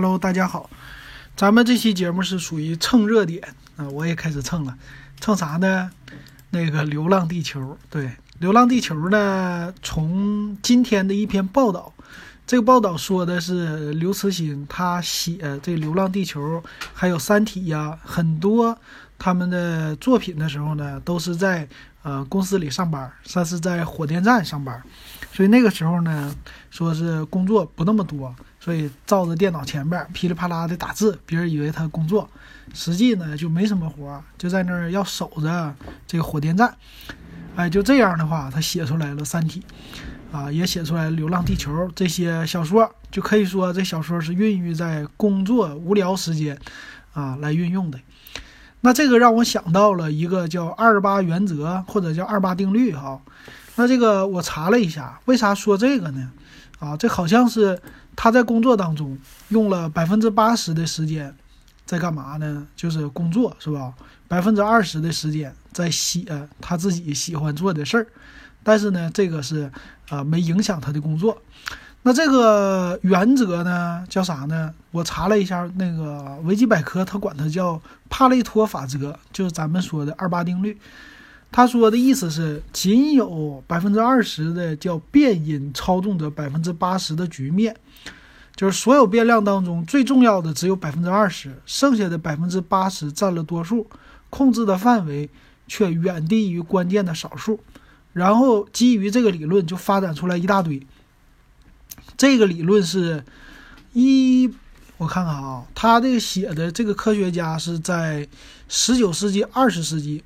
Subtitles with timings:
[0.00, 0.70] Hello，大家好，
[1.34, 3.42] 咱们这期节目是属于蹭热点。
[3.76, 4.78] 啊，我也开始蹭了，
[5.20, 5.90] 蹭啥呢？
[6.50, 8.04] 那个《流浪地球》对，
[8.38, 11.92] 《流浪地球》呢，从今天的一篇报道，
[12.46, 16.60] 这个报道说的是刘慈欣他写这《流浪地球》
[16.94, 18.78] 还有《三体》呀，很多
[19.18, 21.66] 他们的作品的时候呢，都是在
[22.04, 24.80] 呃公司里上班，他是在火电站上班，
[25.32, 26.34] 所以那个时候呢，
[26.70, 28.34] 说是工作不那么多。
[28.60, 32.28] 所以照着电脑前边噼里啪啦的打字，别人以为他工作，
[32.74, 35.74] 实际呢就没什么活，就在那儿要守着
[36.06, 36.74] 这个火电站。
[37.56, 39.62] 哎，就这样的话，他写出来了《三体》，
[40.36, 46.58] 啊，也写出来《流浪地球》这些小说，就可以说这小说是孕育在工作无聊时间
[47.14, 47.98] 啊来运用的。
[48.82, 53.18] 那这个让我想到了一个叫二八原则或者叫二八定律哈。
[53.78, 56.30] 那这个我查了一下，为啥说这个呢？
[56.78, 57.80] 啊，这好像是。
[58.20, 59.16] 他在工作当中
[59.50, 61.32] 用了百分之八十的时间
[61.86, 62.66] 在干嘛呢？
[62.74, 63.94] 就是工作，是吧？
[64.26, 66.26] 百分之二十的时间在写
[66.60, 68.04] 他自己喜欢做的事儿。
[68.64, 69.70] 但是呢，这个是
[70.08, 71.40] 啊，没影响他的工作。
[72.02, 74.74] 那这个原则呢，叫啥呢？
[74.90, 80.76] 我查了一下那个维基百科，他管它叫帕累托法则，就是咱们说的二八定律。
[81.50, 87.74] 他说的意思是，仅有百分之二十的叫变音操纵着百分之八十的局面，
[88.54, 93.88] 就是所有变量当中最重要的只有百分之二十，剩下的百分之八十占了多数，
[94.30, 95.28] 控制的范围
[95.66, 97.58] 却远低于关键的少数。
[98.12, 100.86] 然后基于这个理论，就发展出来一大堆。
[102.16, 103.24] 这个理论是
[103.94, 104.52] 一，
[104.98, 108.28] 我看看啊，他这个写的这个科学家是在
[108.68, 110.22] 十九世纪、二十世纪。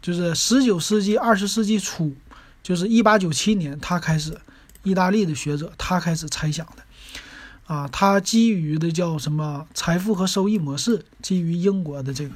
[0.00, 2.14] 就是十九世纪二十世纪初，
[2.62, 4.38] 就是一八九七年，他开始，
[4.82, 12.34] 意大利的学者他开始猜想的，啊，他基于的叫什么财富和收益模式，基于英国的这个，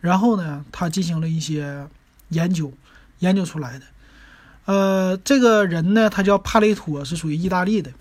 [0.00, 1.86] 然后呢，他进行了一些
[2.30, 2.72] 研究，
[3.20, 3.84] 研究出来的，
[4.64, 7.92] 呃，这个人呢，他叫帕雷托，是属于意大利的，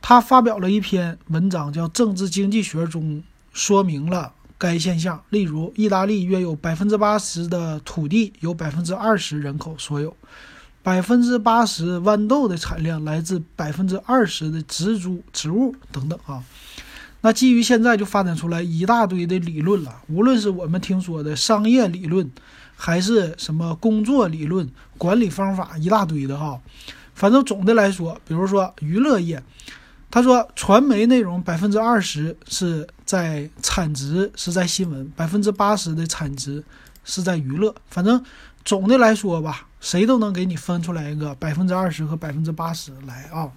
[0.00, 4.32] 他发表了一篇文章，叫《政治经济学》中说明了。
[4.62, 10.16] 该现象，例如，意大利约有百分之八十的土地由百分之二十人口所有，
[10.84, 16.44] 百分之八十豌豆的产量来自百分之二十的植株植物等等啊。
[17.22, 22.30] 那基于现在就发展出来一大堆的理论了，无论是我们听说的商业理论，
[22.76, 26.60] 还是什么工作理论、管理方法，一大堆的哈。
[27.14, 29.42] 反正总的来说，比如说娱乐业。
[30.12, 36.62] 他说，传媒内容百分之二十是在产值，是在新闻；百分之八十的产值
[37.02, 37.74] 是在娱乐。
[37.86, 38.22] 反正
[38.62, 43.50] 总的来说吧，谁都能给你分出来一个百分之二十和百分之八十来啊。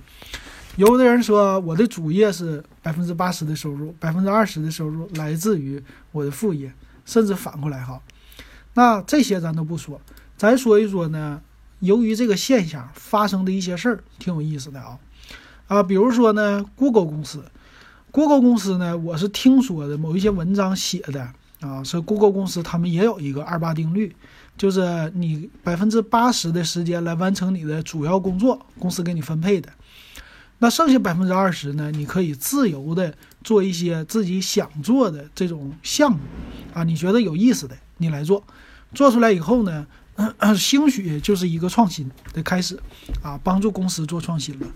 [0.77, 5.83] 有的人说，我的主业是百分之八十的收入，百分之二十的收入来自于
[6.13, 6.71] 我的副业，
[7.05, 8.01] 甚至反过来哈。
[8.75, 9.99] 那这些咱都不说，
[10.37, 11.41] 咱说一说呢，
[11.79, 14.97] 由于这个现象发生的一些事儿，挺有意思的啊。
[15.67, 17.43] 啊，比如说呢，Google 公司
[18.11, 21.27] ，Google 公司呢，我是听说的某一些文章写的
[21.59, 24.15] 啊，说 Google 公司他们也有一个二八定律，
[24.55, 29.69] 就是你百分之八十的时间来完成你的主要工作，公司给你分配的，
[30.59, 36.19] 那剩下百分之二十呢，你可以自由的做一些自己想做的这种项目，
[36.75, 38.43] 啊，你觉得有意思的，你来做，
[38.93, 39.87] 做出来以后呢，
[40.55, 42.79] 兴许就是一个创新的开始，
[43.23, 44.67] 啊，帮助公司做创新了。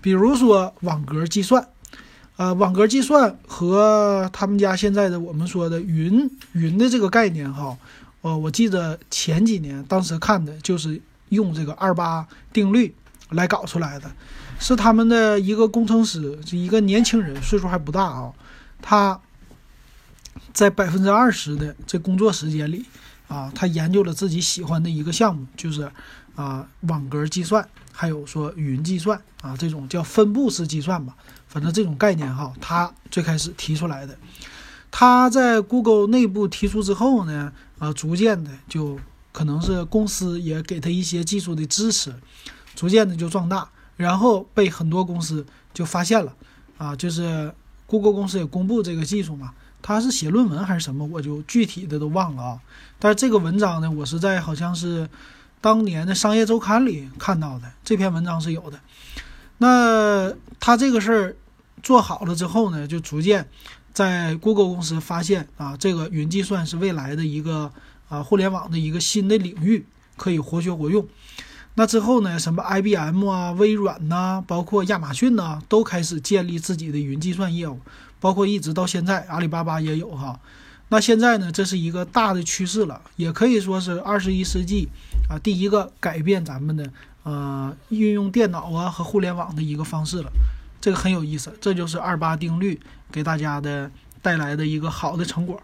[0.00, 1.68] 比如说网格计算，
[2.36, 7.76] 呃，网格计算和他们家现在的我们说的云云的这个概念哈，
[8.20, 11.00] 呃，我记得前几年当时看的就是
[11.30, 12.94] 用这个二八定律
[13.30, 14.10] 来搞出来的，
[14.58, 18.32] 是他们的一个工程师，是一个年轻人，岁数还不大啊，
[18.80, 19.20] 他
[20.52, 22.84] 在百分之二十的这工作时间里
[23.26, 25.90] 啊，他研究了自己喜欢的一个项目，就是
[26.38, 27.68] 啊网格计算。
[28.00, 31.16] 还有说云计算啊，这种叫分布式计算吧，
[31.48, 34.16] 反正这种概念哈，他最开始提出来的。
[34.88, 39.00] 他在 Google 内部提出之后呢，啊，逐渐的就
[39.32, 42.14] 可能是公司也给他一些技术的支持，
[42.76, 45.44] 逐渐的就壮大，然后被很多公司
[45.74, 46.32] 就发现了，
[46.76, 47.52] 啊，就是
[47.86, 49.52] Google 公司也公布这个技术嘛，
[49.82, 52.60] 他是写论文还是什么，我就具体的都忘了啊。
[53.00, 55.10] 但是这个文章呢，我是在好像是。
[55.60, 58.78] 当年的商业周刊里看到的这篇文章是有的。
[59.58, 61.36] 那他这个事儿
[61.82, 63.48] 做好了之后呢，就逐渐
[63.92, 67.72] 在 Google 公司发现啊，这个云计算是未来的一个
[68.08, 69.84] 啊互联网的一个新的领域，
[70.16, 71.06] 可以活学活用。
[71.74, 77.80] 那之后呢，什么 IBM 啊、微软呐，包括亚马逊呐，都开始建立自己的云计算业务，
[78.20, 80.38] 包括一直到现在，阿里巴巴也有哈。
[80.90, 84.88] 那现在呢，这是一个大的趋势了，也可以说是二十一世纪
[85.28, 86.90] 啊第一个改变咱们的
[87.24, 90.30] 呃运用电脑啊和互联网的一个方式了。
[90.80, 92.80] 这个很有意思，这就是二八定律
[93.12, 93.90] 给大家的
[94.22, 95.60] 带来的一个好的成果。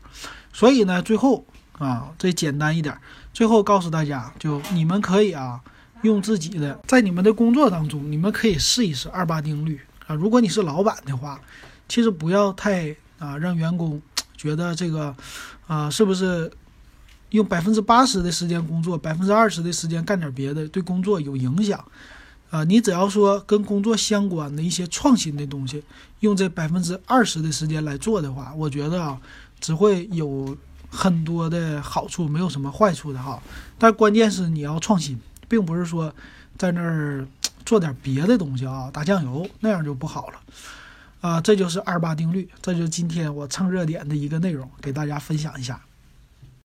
[0.53, 1.45] 所以呢，最后
[1.79, 2.95] 啊，这简单一点，
[3.33, 5.61] 最后告诉大家，就你们可以啊，
[6.03, 10.15] 用自己的在你们的工作当中，你们可以试一试二八定律啊。
[10.15, 11.41] 如果你是老板的话，
[11.89, 14.03] 其实不要太啊让员工
[14.45, 15.17] 觉得这个
[15.67, 16.53] 啊是不是
[17.31, 21.83] 用百分之八十的时间工作，百分之二十的时间干点别的，对工作有影响。
[22.51, 25.83] 啊，你只要说跟工作相关的一些创新的东西，
[26.21, 29.19] 用这百分之二十的时间来做的话，我觉得啊，
[29.59, 30.57] 只会有
[30.91, 33.43] 很多的好处，没有什么坏处的哈。
[33.79, 35.19] 但关键是你要创新，
[35.49, 36.15] 并不是说
[36.57, 37.27] 在那儿
[37.65, 40.39] 做点别的东西啊，打酱油那样就不好了。
[41.25, 45.81] 啊，这就是二八定律，这就是今天我蹭热点的一个内容，给大家分享一下。